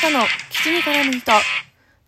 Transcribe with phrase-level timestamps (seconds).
[0.00, 1.30] 方の基地に絡む人。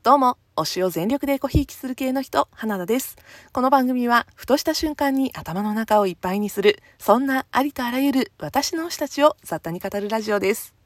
[0.03, 3.17] どうも、推しを全力でコひいきする系の人、花田です。
[3.53, 10.82] この番組は、ふとした瞬間に頭の中をいっぱいにする、そんなありとあらゆる私の推したちを雑多に語るラジオです。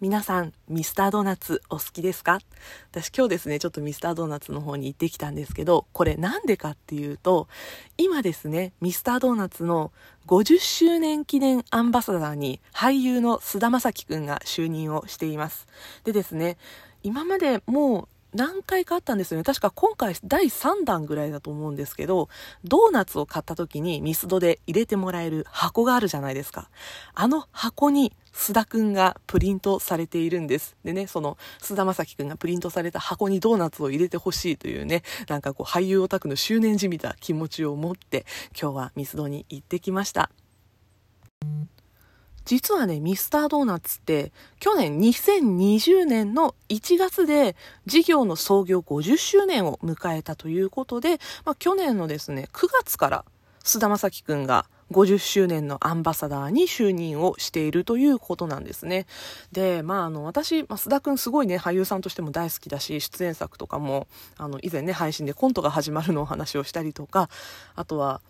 [0.00, 2.38] 皆さん、ミスタードーナツお好きですか？
[2.90, 7.48] 私今日ですね、ちょっとミスタードーナツの方に行ってきたんですけど、これなんでかっていうと、
[7.98, 9.92] 今ですね、ミスタードーナツの
[10.26, 15.66] 50周年記念アンバサダーに俳優の菅田将暉くんが就任をしています。
[16.04, 16.56] でですね、
[17.02, 19.44] 今までもう何回かあったんですよね。
[19.44, 22.28] 確か今回第3弾ぐらいだと思うんですけど、
[22.64, 26.70] ドーナツを買った時にミスドで入れてもらえる箱があるじゃないですか。
[27.14, 30.76] あの箱に須田くんがプリントされているんです。
[30.84, 38.26] でね、その須田正樹くんがプリントされた箱にドーナツを入れてほしいというね、なんかこう俳優オタクの執念じみた気持ちを持って
[38.60, 40.30] 今日はミスドに行ってきました。
[42.50, 47.54] 実はね、ミスタードーナツって、去年2020年の1月で
[47.86, 53.24] 事業の創業50周年を迎えたということで、まあ、去年のですね、9月から
[53.62, 59.06] 菅田将暉くんが50周年のアンバサダーに就任をしているということなんですね。
[59.52, 67.30] で、まあ、あの、私、まあ、須田くんすごいね、俳優さんとしても大好きだし、出演作とかも、あの、以前ね、配信でコントが始まるのお話をしたりとか、
[67.76, 68.20] あとは、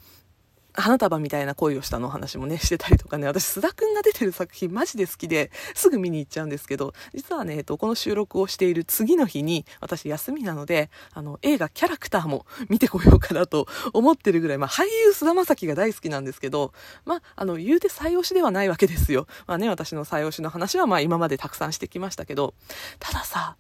[0.75, 16.73] 花束みたいな恋をしたの話もね、してたりとかね、私、須田くんが出てる作品マジで好きですぐ見に行っちゃうんですけど、実はね、えっと、この収録をしている次の日に、私休みなので、あの、映画キャラクターも見てこようかなと思ってるぐらい、まあ、俳優須田正樹が大好きなんですけど、
[17.05, 19.27] まあ、あの、言うて最推しではないわけですよ。
[19.47, 22.55] まあね、私の最推しの話はまあ今までたくさんしてきましたけど、
[22.99, 23.57] たださ、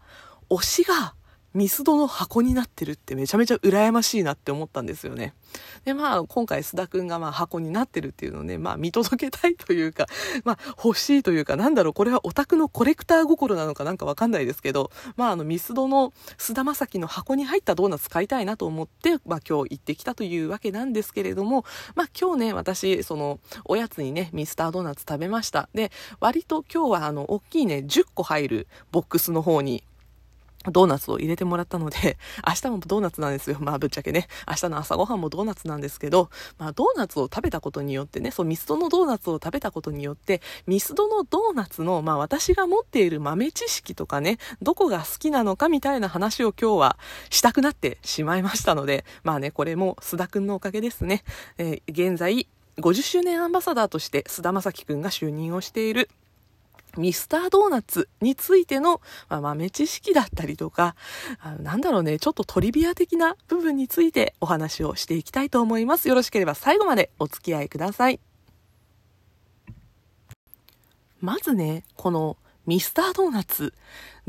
[0.48, 1.14] 推しが、
[1.52, 5.34] ミスドの箱になってるってめちゃめちゃ羨ましいなって思ったんですよね。
[5.84, 10.06] で、まあ、今回須田くんがまあ箱になってるっていうのをね、まあ見届けたいというか、
[10.44, 21.64] まあ欲しいというか、なんだろう、これはオタクのコレクター心なのかなんかわかんないですけど、まああのミスドの須田正樹の箱に入ったドーナツ買いたいなと思って、まあ今日行ってきたというわけなんですけれども、
[21.96, 25.68] まあ今日ね、私、その、おやつにね、ミスタードーナツ食べました。
[25.74, 29.82] で、割と今日はあの、大きいね、10個入るボックスの方に、
[30.64, 33.56] ドーナツを入れてもらったので、 明日もドーナツなんですよ。
[33.60, 34.28] まあぶっちゃけね。
[34.46, 36.28] 明日の朝ごはんもドーナツなんですけど、
[36.58, 46.98] まあドーナツを食べたことによってね、そうミスドのドーナツを食べたことによって、ミスドのドーナツの、まあ私が持っている豆知識とかね、どこが好きなのかみたいな話を今日は
[47.30, 51.24] したくなってしまいましたので、まあね、これも須田くんのおかげですね。
[51.56, 52.46] えー、現在、
[52.80, 56.08] 50周年アンバサダーとして須田正樹くんが就任をしている
[56.96, 60.94] ミスタードーナツについての、ま、豆知識だったりとか、
[61.60, 66.08] なんだろうね、ちょっとトリビア的な部分についてお話をしていきたいと思います。
[66.08, 68.20] よろしければ最後までお付き合いください。
[71.20, 72.36] まずね、この
[72.66, 73.72] ミスタードーナツ、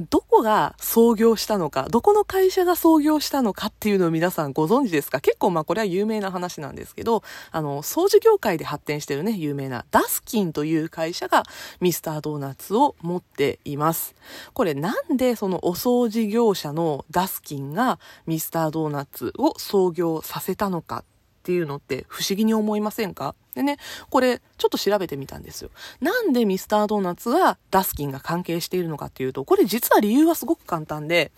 [0.10, 5.20] どこが創業したのか、どこの会社が創業したのかっていうのを皆さんご存知ですか？
[5.20, 11.44] 結構まあこれは有名な話なんですけど、あの、掃除業界で発展してるね、有名なダスキンという会社が
[11.82, 14.16] ミスタードーナツを持っています。
[14.54, 21.04] これなんでそのお掃除業者のダスキンがミスタードーナツを創業させたのか
[21.42, 23.34] っていうのって不思議に思いませんか？
[23.56, 23.78] でね、
[24.10, 25.72] これちょっと調べてみたんですよ。
[26.00, 31.32] なんでミスタードーナツがダスキンが関係しているのかっていうと、これ実は理由はすごく簡単で、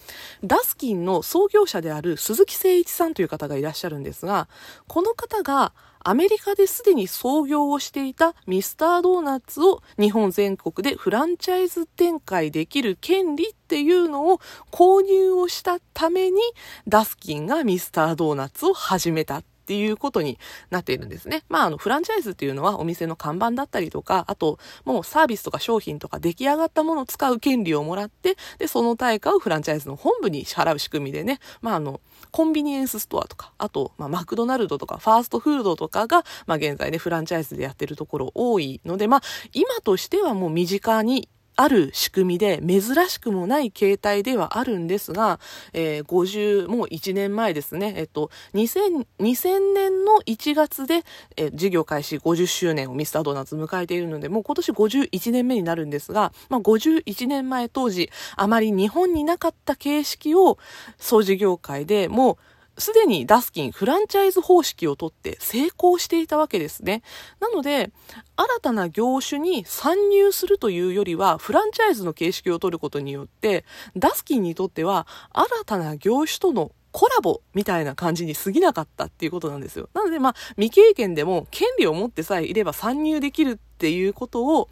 [0.44, 4.50] ダスキンの創業者である鈴木誠一さんという方がいらっしゃるんですが、
[4.88, 5.74] この方が
[6.06, 16.42] アメリカですでに創業をしていたミスタードーナツを日本全国でフランチャイズ展開できる権利っていうのを購入をしたために
[16.90, 20.38] ダスキンがミスタードーナツを始めたっていうことに
[20.70, 21.44] なっているんですね。
[21.48, 39.22] まあ、あの、フランチャイズっていうのはお店の看板だったりとか、あと、もうサービスとか商品とか出来上がったものを使う権利をもらって、で、その対価をフランチャイズの本部に支払う仕組みでね、まあ、あの、コンビニエンスストアとか、あと、まあ、マクドナルドとか、ファーストフードとかが、まあ、現在ね、フランチャイズでやってるところ多いので、まあ、
[39.54, 45.40] 今としてはもう身近にある仕組みで、珍しくもない形態ではあるんですが、
[45.74, 51.04] えー、50、もう1年前ですね、えっと、2000, 2000年の1月で、
[51.38, 60.58] えー、事業開始50周年をミスタードーナツ迎えているので、もう今年51年目になるんですが、まあ、51年前当時、あまり日本になかった形式を、
[60.98, 67.04] 掃除業界でもう、すでにダスキンフランチャイズ方式をとって成功していたわけですね。
[67.40, 67.92] なので、
[68.36, 73.64] 新たな業種に参入するというよりは、フランチャイズの形式を取ることによって、
[73.96, 79.90] ダスキンにとっては、新たな業種とのコラボみたいな感じに過ぎなかったっていうことなんですよ。
[79.94, 84.70] なので、まあ、未経験でも権利を持ってさえいれば参入できるっていうことを、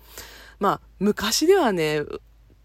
[0.60, 2.02] まあ、昔ではね、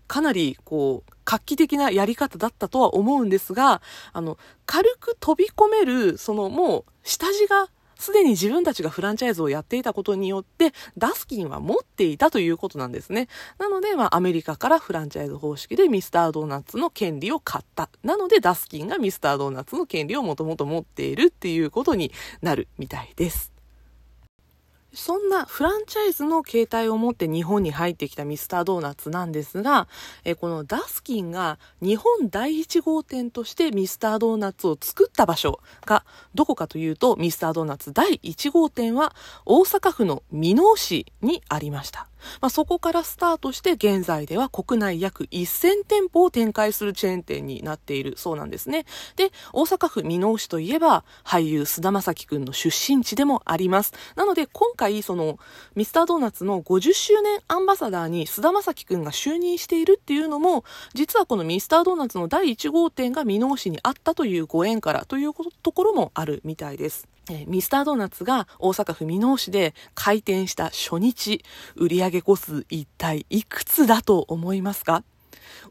[0.07, 3.83] かなりこう、画期的なやり方だったとは思うんですが、
[4.15, 7.69] あの、軽く飛び込める、そのもう、下地が
[7.99, 13.29] すでに自分たちがフランチャイズをやっていたことによって、ダスキンは持っていたということなんですね。
[13.59, 17.89] なので、まあ、アメリカからフランチャイズ方式でミスタードーナツの権利を買った。
[18.03, 22.13] なので、ダスキンがミスタードーナツの権利をもともと持っているっていうことに
[22.43, 23.56] なるみたいです。
[24.97, 29.89] そんなフランチャイズの形態を持って日本に入ってきたミスタードーナツなんですが、
[30.25, 36.05] えこのダスキンが日本第1号店としてミスタードーナツを作った場所が
[36.35, 39.15] どこかというとミスタードーナツ第1号店は
[39.45, 42.09] 大阪府の箕面市にありました。
[42.41, 48.87] まあ、そこからスタートして現在では国内約1000店舗を展開するチェーン店になっているそうなんですね。
[49.17, 53.93] で、大阪府箕面市といえば俳優菅田将暉くんの出身地でもあります。
[54.15, 55.39] なので今回その
[55.75, 60.65] ミスタードーナツの50周年アンバサダーに菅田将暉くんが就任しているっていうのも
[60.95, 65.33] 実はこのミスタードーナツの第1号店が箕面市にあったというご縁からという
[65.63, 67.09] ところもあるみたいです。
[67.29, 71.45] えミスタードーナツが大阪府箕面市で開店した初日、
[71.75, 75.05] 売上個数一体いくつだと思いますか？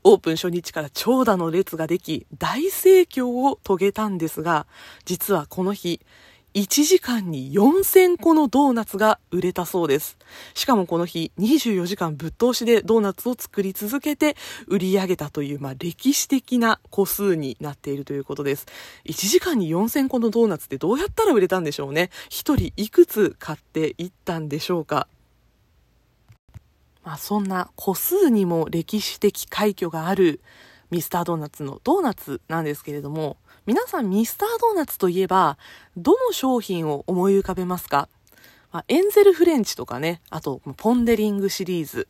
[0.03, 4.67] オープン初日から長蛇の列ができ、大盛況を遂げたんですが、
[5.05, 5.99] 実はこの日、
[6.53, 10.17] 1時間に4000個のドーナツが売れたそうです。
[10.53, 14.37] しかもこの日、24時間ぶっ通しでドーナツを作り続けて
[14.67, 18.67] 売り上げたという、まあ、歴史的な個数になっているということです。
[19.05, 25.09] 1時間に4000個のドーナツってどうやったら売れたんでしょうね？1人いくつ買っていったんでしょうか？
[27.05, 30.41] まあ、そんな個数にも歴史的快挙がある
[30.89, 33.37] ミスタードーナツのドーナツなんですけれども、
[33.67, 35.57] 皆さんミスタードーナツといえば、
[35.95, 38.09] どの商品を思い浮かべますか、
[38.71, 42.07] まあ、エンゼルフレンチとかね、あと、ポンデリングシリーズ、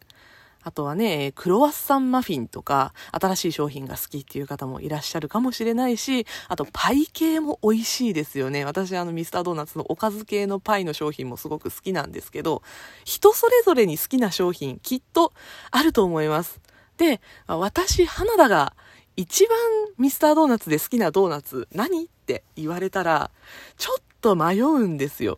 [0.65, 8.65] あとはね、クロワッサンマフィンとか、新しい商品が好きっていう方もいらっしゃるかもしれないし、あとパイ系も美味しいですよね。
[8.65, 12.63] 私あのミスタードーナツのおかず系のパイの商品もすごく好きなんですけど、
[13.03, 15.33] 人それぞれに好きな商品きっと
[15.69, 16.59] あると思います。
[16.97, 18.73] で、私、花田が
[19.15, 19.57] 一番
[19.99, 23.29] ミスタードーナツで好きなドーナツ何って言われたら、
[23.77, 25.37] ちょっと迷うんですよ。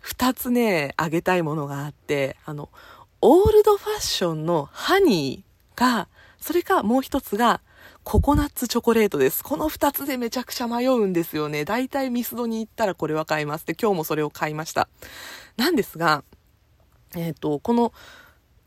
[0.00, 2.68] 二つね、あげたいものがあって、あの、
[3.20, 6.08] オールドファッションのハニーが、
[6.38, 7.60] それかもう一つが、
[8.04, 9.42] ココナッツチョコレートです。
[9.42, 11.64] この二つでめちゃくちゃ迷うんですよね。
[11.64, 13.66] だいたいミスドに行ったらこれは買います。
[13.66, 14.88] で、今日もそれを買いました。
[15.56, 16.22] なんですが、
[17.16, 17.92] えっ、ー、と、この、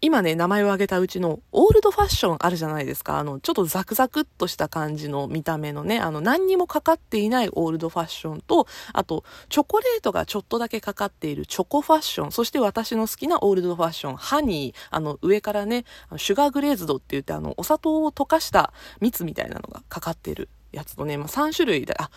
[0.01, 3.19] 今ね、名前を挙げたうちのオールドファッションあるじゃないですか。
[3.19, 15.83] あの、ちょっとザクザクっとした感じの見た目のね、あの、何にもかかっていないオールドファッションと、あと、チョコレートがちょっとだけかかっているチョコファッション、そして私の好きなオールドファッション、ハニー、あの、上からね、
[16.15, 22.09] シュガーグレーズドって言って、あの、お砂糖を溶かした蜜みたいなのがかかっているやつとね、まあ、3種類で、あ、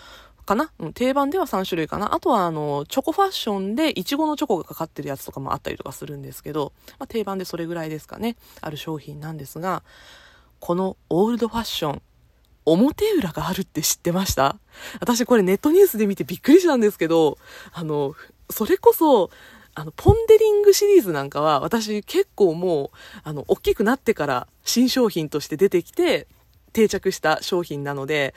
[0.52, 2.14] かな、うん、定番では3種類かな。
[2.14, 8.37] あとは、あの、チョコファッションで、いちごのチョコがかかってるやつとかもあったりとかするんですけど、まあ、定番でそれぐらいですかね。
[8.60, 9.82] ある商品なんですが、
[10.60, 12.02] このオールドファッション、
[12.64, 14.56] 表裏があるって知ってました？
[15.00, 17.38] 私これネットニュースで見てびっくりしたんですけど、
[17.72, 18.14] あの、
[18.50, 19.31] それこそ、
[19.75, 22.90] あの、ポンデリングシリーズなんかは、私結構もう、
[23.25, 26.28] あの、大きくなってから新商品として出てきて、
[26.73, 28.35] 定着した商品なので、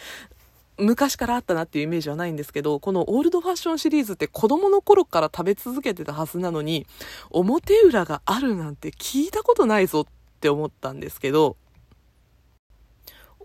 [0.77, 6.85] 昔からあったなっていうイメージはないんですけど、このオールドファッションシリーズって子供の頃から食べ続けてたはずなのに、
[7.31, 10.05] 表裏があるなんて聞いたことないぞっ
[10.41, 11.57] て思ったんですけど、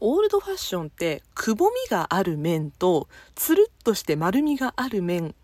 [0.02, 5.34] オールドファッションってくぼみがある面とつるっとして丸みがある面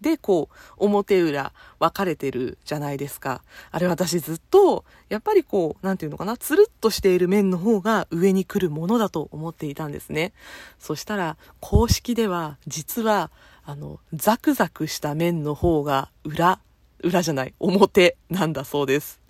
[0.00, 3.42] で、こう、表裏分かれてるじゃないですか。
[3.70, 10.32] あれ私ずっと、やっぱりこう、なんていうのかな、つるっとしている面の方が上に来るものだと思っていたんですね。
[10.78, 13.30] そしたら、公式では、実は、
[13.64, 16.60] あの、ザクザクした面の方が裏、
[17.00, 19.26] 裏じゃない、表なんだそうです。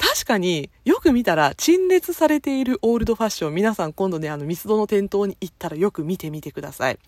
[0.00, 6.98] 確かによく見たら陳列されているオールドファッション皆さん今度ねあのミスドの店頭に行ったらよく見てみてください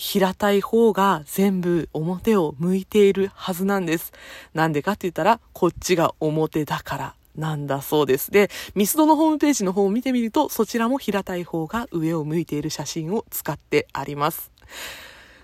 [0.00, 4.14] 平たい方が全部表を向いているはずなんです。
[4.54, 8.30] なんでかって言ったら、こっちが表だからなんだそうです。
[8.30, 14.50] で、ミスドのホームページの方を見てみると、そちらも平たい方が上を向いている写真を使ってあります。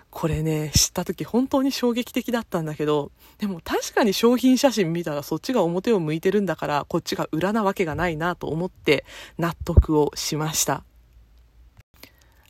[0.09, 9.05] これね、知った時本当に衝撃的だったんだけど、でも確かに商品写真見たらそっちが表を向いてるんだから、こっちが裏なわけがないなと思って
[9.37, 10.83] 納得をしました。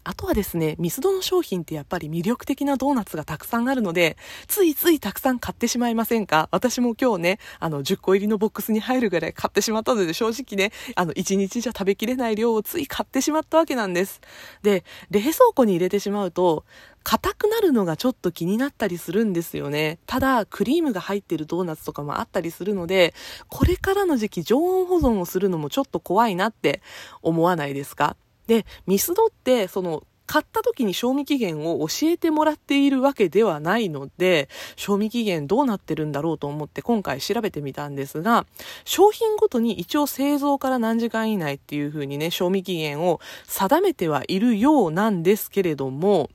[0.08, 4.16] あとはですね、ミスドの商品ってやっぱり魅力的なドーナツがたくさんあるので、
[4.48, 6.48] ついついたくさん買ってしまいませんか？
[6.52, 14.22] 私も今日ね、あの、10個入りのボックスに入るぐらい買ってしまったので、正直ね、あの、1日じゃ食べきれない量をつい買ってしまったわけなんです。
[14.64, 16.64] で、冷蔵庫に入れてしまうと、
[17.04, 20.00] 硬くなるのがちょっと気になったりするんですよね。
[20.06, 23.14] ただ、クリームが入ってるドーナツとかもあったりするので、
[23.50, 26.82] これからの時期常温保存をするのもちょっと怖いなって
[27.22, 28.16] 思わないですか？
[28.48, 38.46] で、ミスドって、その、買った時に賞味期限を教えてもらっているわけではないので、賞味期限どうなってるんだろうと思って今回調べてみたんですが、
[38.84, 46.30] 商品ごとに一応製造から何時間以内っていう風にね、賞味期限を定めてはいるようなんですけれども、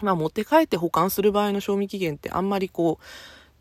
[0.00, 3.04] まあ持って帰って保管する場合の賞味期限ってあんまりこう、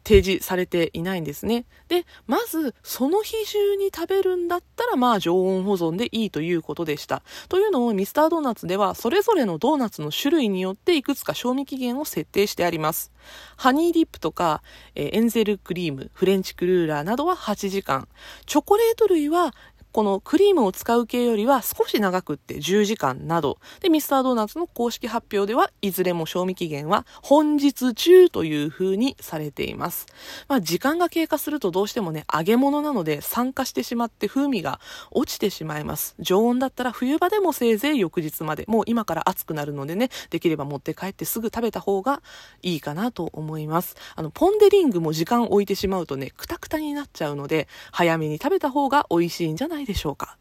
[0.07, 1.65] 提示されていないんですね。
[1.89, 7.23] で、まず、その日中に食べるんだったら、まあ、常温保存でいいということでした。
[7.49, 13.11] というのを、ミスタードーナツでは、それぞれのドーナツの種類によって、いくつか賞味期限を設定してあります。
[13.57, 14.63] ハニーディップとか、
[14.95, 18.07] えー、エンゼルクリーム、フレンチクルーラーなどは8時間。
[18.45, 19.53] チョコレート類は
[19.97, 23.57] このクリームを使う系よりは少し長くって10時間など。
[23.81, 30.05] で、ミスタードーナツの公式発表ではいずれも賞味期限は本日中という風にされています。
[30.47, 36.13] まあ時間が経過するとどうしてもね、揚げ物なので酸化してしまって風味が落ちてしまいます。
[36.19, 38.65] 常温だったら冬場でもせいぜい翌日まで。
[38.67, 42.21] もう今から暑くなるのでね、できれば持って帰ってすぐ食べた方が
[42.61, 43.95] いいかなと思います。
[44.15, 50.37] あの、ポンデリングも時間置いてしまうとね、くたくたになっちゃうので、早めに食べた方が美味しいんじゃないでしょうか。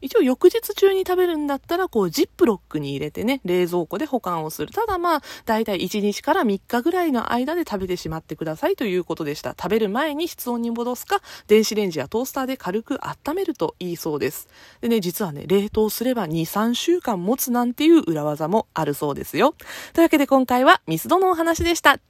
[0.00, 4.72] 一応翌日中に食べるんだったら、こう、ジップロックに入れてね、冷蔵庫で保管をする。
[4.72, 9.50] ただまあ、だいたい1日から3日ぐらいの間で食べてしまってくださいということでした。
[9.50, 14.48] 食べる前に室温に戻すか、電子レンジやトースターで軽く温めるといいそうです。
[14.80, 19.54] でね、実はね、冷凍すれば2、3週間持つなんていう裏技もあるそうですよ。
[19.92, 22.00] というわけで今回はミスドのお話でした。